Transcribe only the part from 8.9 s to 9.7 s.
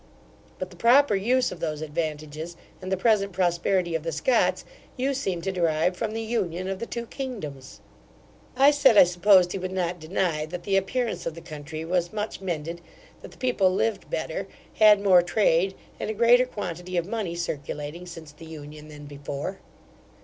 I supposed he